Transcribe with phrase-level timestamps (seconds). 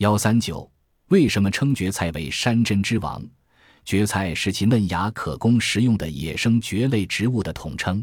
[0.00, 0.66] 幺三九，
[1.08, 3.22] 为什么称蕨菜为山珍之王？
[3.84, 8.02] 蕨菜是其嫩芽可供食用的野生蕨类植物的统称。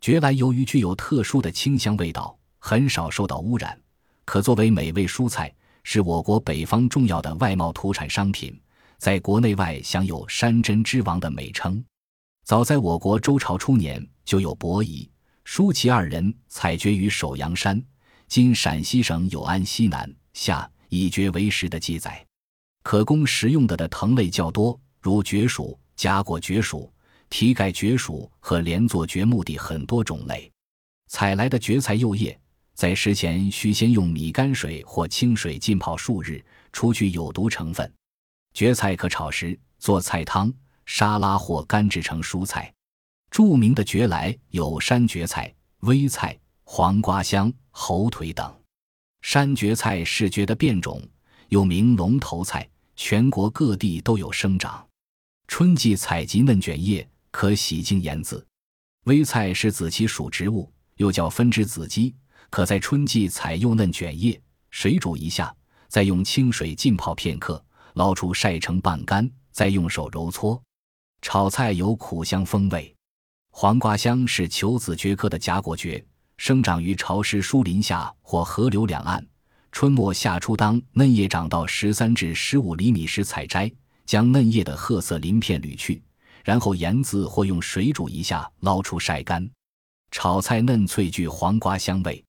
[0.00, 3.76] 蕨来由于具有特殊的清香味道，很少受到污染，
[4.24, 5.52] 可作为美味蔬菜，
[5.82, 8.56] 是我国北方重要的外贸土产商品，
[8.98, 11.84] 在国内外享有“山珍之王”的美称。
[12.44, 15.10] 早在我国周朝初年，就有伯夷、
[15.42, 17.82] 叔齐二人采蕨于首阳山
[18.28, 22.24] （今陕西省永安西南）下，以蕨为食的记载。
[22.82, 26.92] 可供食用的的藤类较多，如蕨属、夹果蕨属、
[27.28, 30.50] 蹄盖蕨属和连坐蕨目的很多种类。
[31.08, 32.38] 采来的蕨菜幼叶，
[32.74, 37.90] 在食前需先用米泔水或清水浸泡数日，除去有毒成分。
[38.52, 40.52] 蕨菜可炒食、做菜汤。
[40.86, 42.70] 沙拉或干制成蔬菜，
[43.30, 48.54] 著名的蕨来有山蕨菜、微菜、黄瓜香、猴腿等。
[49.24, 51.02] 山蕨菜是蕨的变种，
[51.48, 54.86] 又名龙头菜，全国各地都有生长。
[55.48, 58.46] 春季采集嫩卷叶，可洗净盐渍。
[59.04, 62.14] 微菜是子期属植物，又叫分枝子鸡，
[62.50, 64.38] 可在春季采幼嫩卷叶，
[64.70, 65.52] 水煮一下，
[65.88, 70.62] 再用清水浸泡片刻，捞出晒成半干，再用手揉搓。
[71.22, 72.94] 炒菜有苦香风味，
[73.50, 76.06] 黄瓜香是球子蕨科的夹果蕨，
[76.36, 79.24] 生长于潮湿疏林下或河流两岸。
[79.72, 83.70] 春末夏初，当嫩叶长到十三至十五厘米时采摘，
[84.06, 86.02] 将嫩叶的褐色鳞片捋去，
[86.44, 89.48] 然后盐渍或用水煮一下，捞出晒干。
[90.10, 92.24] 炒菜嫩脆，具黄瓜香味。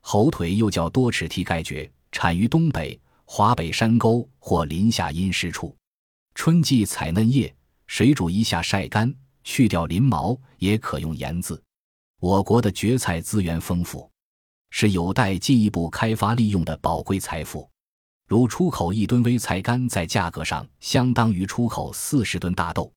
[0.00, 5.74] 猴腿又叫多齿蹄盖蕨，产于东北、华北山沟或林下阴湿处。
[6.34, 7.52] 春季采嫩叶。
[7.86, 11.62] 水煮一下，晒干，去掉鳞毛，也可用盐渍。
[12.24, 14.10] 我国的蕨菜资源丰富，
[14.70, 17.68] 是有待进一步开发利用的宝贵财富。
[18.26, 22.90] 如出口一吨微菜干，在价格上相当于出口四十吨大豆。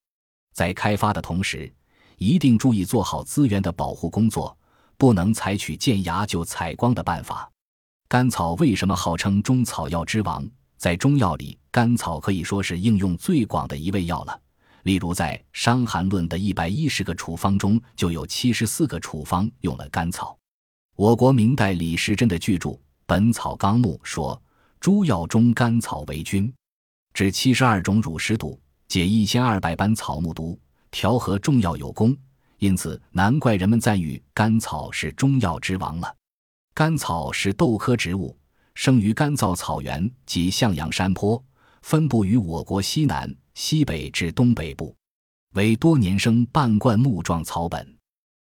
[0.54, 1.70] 在开发的同时，
[2.16, 4.58] 一定注意做好资源的保护工作，
[4.96, 7.52] 不能采取见芽就采光的办法。
[8.08, 10.50] 甘草为什么号称中草药之王？
[10.78, 14.40] 在中药里，甘草可以说是应用最广的一味药了。
[14.88, 20.40] 例如，在《伤寒论》的一百一十个处方中，就有七十四个处方用了甘草。
[20.96, 22.70] 我国明代李时珍的巨著
[23.06, 24.42] 《本草纲目》说
[24.80, 26.52] ：“诸药中甘草为君，
[27.14, 30.58] 治七十二种乳石毒，解一千二百般草木毒，
[30.90, 32.16] 调和众药有功。”
[32.60, 36.16] 因此，难怪人们赞誉甘草是中药之王了。
[36.74, 38.34] 甘草是豆科植物，
[38.74, 41.44] 生于干燥草原及向阳山坡，
[41.82, 43.36] 分布于我国西南。
[43.60, 44.96] 西北至东北部，
[45.56, 47.98] 为多年生半灌木状草本，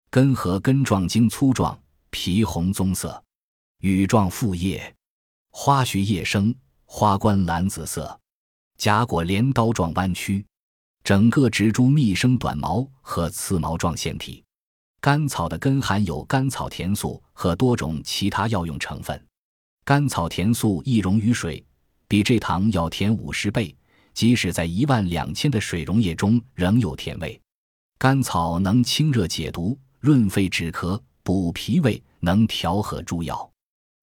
[0.10, 1.78] 根和根状茎粗壮，
[2.12, 3.22] 皮红棕色，
[3.82, 4.96] 羽状复叶，
[5.50, 6.56] 花序叶生，
[6.86, 8.18] 花冠蓝紫色，
[8.78, 10.46] 荚果镰刀状弯曲，
[11.04, 14.42] 整个植株密生短毛和刺毛状腺体。
[15.02, 19.22] 甘草的根含有甘草甜素和多种其他药用成分，
[19.84, 21.62] 甘草甜素易溶于水，
[22.08, 23.76] 比蔗糖要甜五十倍。
[24.14, 27.40] 即使在一万两千的水溶液中，仍有甜味。
[27.98, 33.50] 甘草能清热解毒、润肺止咳、补脾胃，能调和诸药。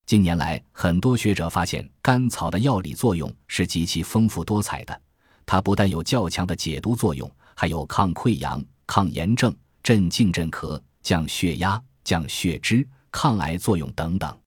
[0.07, 5.03] 近年来，很多学者发现，甘草的药理作用是极其丰富多彩的。
[5.45, 14.39] 它不但有较强的解毒作用，还有抗溃疡、抗炎症、镇静镇咳、降血压、降血脂、抗癌作用等等。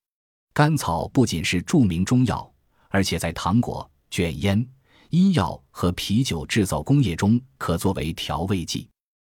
[0.54, 2.52] 甘草不仅是著名中药，
[2.90, 4.66] 而且在糖果、卷烟。
[5.12, 8.88] 医药和啤酒制造工业中可作为调味剂，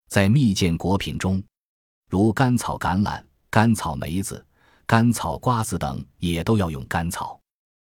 [0.08, 1.44] 在蜜饯果品中，
[2.08, 4.46] 如甘草橄榄、甘草梅子、
[4.86, 7.40] 甘草瓜子等，也都要用甘草。